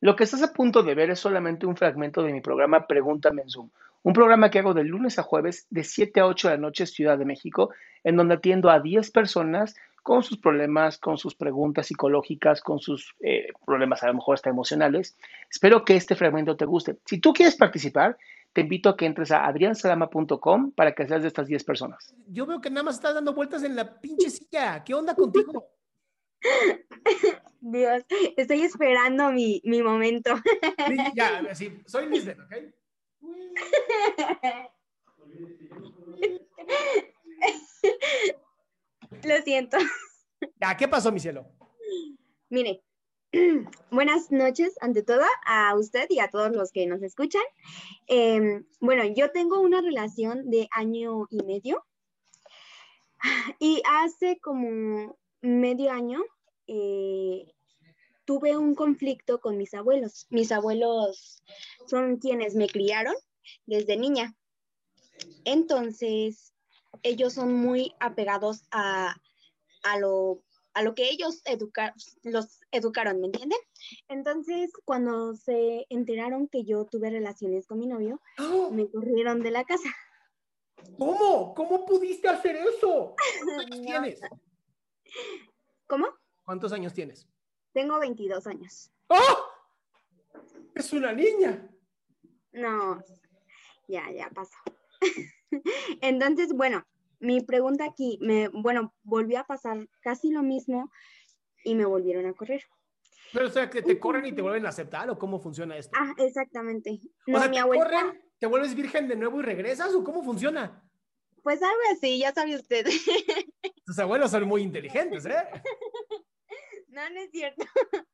[0.00, 3.42] Lo que estás a punto de ver es solamente un fragmento de mi programa Pregúntame
[3.42, 3.70] en Zoom,
[4.02, 6.86] un programa que hago de lunes a jueves de 7 a 8 de la noche
[6.86, 7.70] Ciudad de México,
[8.04, 13.16] en donde atiendo a 10 personas con sus problemas, con sus preguntas psicológicas, con sus
[13.20, 15.16] eh, problemas a lo mejor hasta emocionales.
[15.50, 16.98] Espero que este fragmento te guste.
[17.04, 18.16] Si tú quieres participar,
[18.52, 22.14] te invito a que entres a adriansalama.com para que seas de estas 10 personas.
[22.28, 24.84] Yo veo que nada más estás dando vueltas en la pinche silla.
[24.84, 25.66] ¿Qué onda contigo?
[27.60, 28.04] Dios,
[28.36, 30.36] estoy esperando mi, mi momento.
[30.88, 32.54] Sí, ya, sí, soy Lisbeth, ¿ok?
[39.24, 39.78] Lo siento.
[40.60, 41.46] Ya, ¿qué pasó, mi cielo?
[42.48, 42.82] Mire,
[43.90, 47.42] buenas noches ante todo a usted y a todos los que nos escuchan.
[48.06, 51.84] Em, bueno, yo tengo una relación de año y medio
[53.58, 56.22] y hace como medio año
[56.66, 57.52] eh,
[58.24, 60.26] tuve un conflicto con mis abuelos.
[60.30, 61.42] Mis abuelos
[61.86, 63.14] son quienes me criaron
[63.64, 64.34] desde niña.
[65.44, 66.52] Entonces,
[67.02, 69.14] ellos son muy apegados a,
[69.82, 70.42] a lo,
[70.74, 71.42] a lo que ellos
[72.22, 73.58] los educaron, ¿me entienden?
[74.08, 78.70] Entonces, cuando se enteraron que yo tuve relaciones con mi novio, ¡Oh!
[78.70, 79.88] me corrieron de la casa.
[80.98, 81.54] ¿Cómo?
[81.54, 83.14] ¿Cómo pudiste hacer eso?
[83.44, 84.20] ¿Cuántos años tienes?
[85.86, 86.06] ¿Cómo?
[86.44, 87.28] ¿Cuántos años tienes?
[87.72, 88.90] Tengo 22 años.
[89.08, 89.50] ¡Oh!
[90.74, 91.68] Es una niña.
[92.52, 93.02] No,
[93.88, 94.56] ya, ya pasó.
[96.00, 96.86] Entonces, bueno,
[97.20, 100.90] mi pregunta aquí, me, bueno, volvió a pasar casi lo mismo
[101.64, 102.62] y me volvieron a correr.
[103.32, 105.96] Pero, o sea, que te corren y te vuelven a aceptar, ¿o cómo funciona esto?
[105.98, 107.00] Ah, exactamente.
[107.26, 110.04] o No, sea, mi ¿te abuelita, corren, te vuelves virgen de nuevo y regresas, o
[110.04, 110.82] cómo funciona?
[111.46, 112.84] Pues algo así, ya sabe usted.
[113.86, 115.36] Tus abuelos son muy inteligentes, ¿eh?
[116.88, 117.64] No, no es cierto.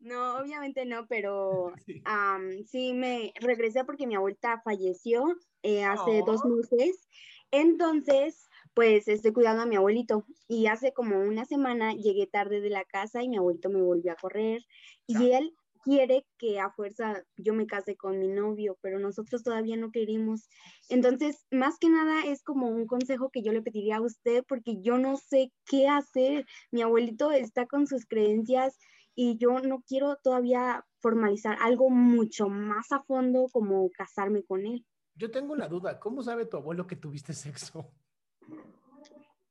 [0.00, 2.00] No, obviamente no, pero Sí.
[2.06, 5.24] am, sí me regresé porque mi abuelita falleció
[5.62, 6.48] eh, hace dos Oh.
[6.48, 7.06] meses.
[7.50, 10.24] Entonces, pues estoy cuidando a mi abuelito.
[10.48, 14.12] Y hace como una semana llegué tarde de la casa y mi abuelito me volvió
[14.12, 14.62] a correr.
[15.06, 19.76] Y él quiere que a fuerza yo me case con mi novio, pero nosotros todavía
[19.76, 20.48] no queremos.
[20.88, 24.80] Entonces, más que nada es como un consejo que yo le pediría a usted porque
[24.80, 26.46] yo no sé qué hacer.
[26.70, 28.78] Mi abuelito está con sus creencias
[29.14, 34.86] y yo no quiero todavía formalizar algo mucho más a fondo como casarme con él.
[35.14, 36.00] Yo tengo una duda.
[36.00, 37.90] ¿Cómo sabe tu abuelo que tuviste sexo?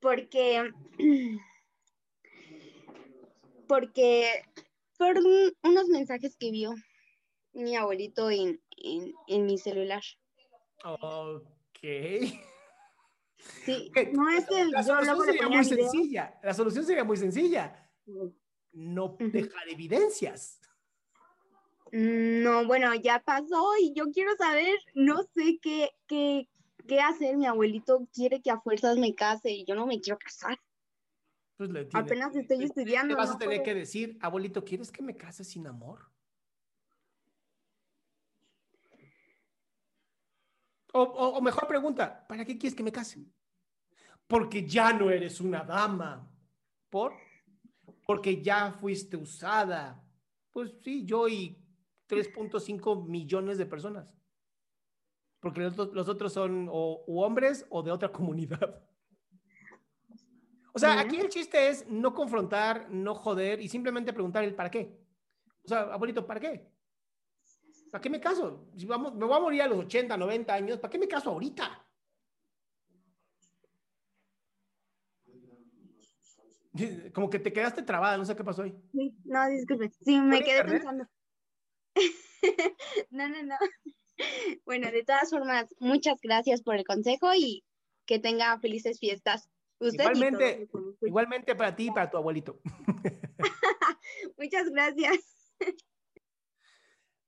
[0.00, 0.72] Porque,
[3.68, 4.44] porque
[5.00, 6.74] por un- unos mensajes que vio
[7.54, 10.02] mi abuelito en, en, en mi celular.
[10.84, 11.78] Ok.
[13.64, 15.90] Sí, no es que La solución sería muy video.
[15.90, 16.38] sencilla.
[16.42, 17.90] La solución sería muy sencilla.
[18.72, 20.60] No dejar evidencias.
[21.92, 26.46] No, bueno, ya pasó y yo quiero saber, no sé qué, qué,
[26.86, 27.38] qué hacer.
[27.38, 30.58] Mi abuelito quiere que a fuerzas me case y yo no me quiero casar.
[31.60, 33.64] Pues le Apenas estoy le- estudiando, Le vas a tener puedo.
[33.64, 36.10] que decir, abuelito, ¿quieres que me case sin amor?
[40.94, 43.26] O, o- o mejor pregunta, ¿para qué quieres que me case?
[44.26, 46.32] Porque ya no eres una dama.
[46.88, 47.12] ¿Por?
[48.06, 50.02] Porque ya fuiste usada.
[50.50, 51.62] Pues sí, yo y
[52.08, 54.16] 3.5 millones de personas.
[55.40, 58.82] Porque los, otros- los otros son o u hombres o de otra comunidad.
[60.80, 64.70] O sea, aquí el chiste es no confrontar, no joder y simplemente preguntar el para
[64.70, 64.98] qué.
[65.62, 66.72] O sea, abuelito, ¿para qué?
[67.92, 68.70] ¿Para qué me caso?
[68.74, 71.28] Si vamos, me voy a morir a los 80, 90 años, ¿para qué me caso
[71.28, 71.86] ahorita?
[77.12, 78.74] Como que te quedaste trabada, no sé qué pasó ahí.
[79.24, 79.90] No, disculpe.
[80.02, 80.82] Sí, me ¿Por quedé internet?
[80.82, 81.04] pensando.
[83.10, 83.56] No, no, no.
[84.64, 87.64] Bueno, de todas formas, muchas gracias por el consejo y
[88.06, 89.50] que tenga felices fiestas.
[89.80, 90.68] Usted Igualmente,
[91.00, 92.60] igualmente para ti y para tu abuelito.
[94.38, 95.18] Muchas gracias.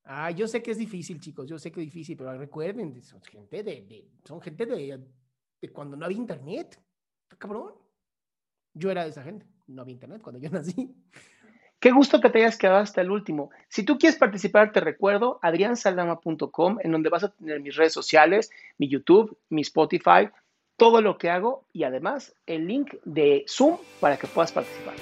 [0.04, 3.22] Ah, yo sé que es difícil, chicos, yo sé que es difícil, pero recuerden, son
[3.22, 4.99] gente de, de- son gente de,
[5.60, 6.76] de cuando no había internet.
[7.22, 7.72] Está cabrón.
[8.75, 10.93] Yo era de esa gente, no había internet cuando yo nací.
[11.78, 13.50] Qué gusto que te hayas quedado hasta el último.
[13.69, 18.50] Si tú quieres participar, te recuerdo adriansaldama.com, en donde vas a tener mis redes sociales,
[18.78, 20.28] mi YouTube, mi Spotify,
[20.82, 24.94] todo lo que hago y además el link de Zoom para que puedas participar.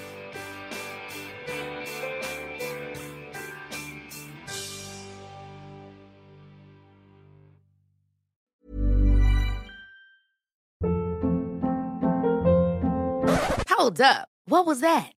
[13.71, 14.29] Hold up.
[14.45, 15.20] What was that?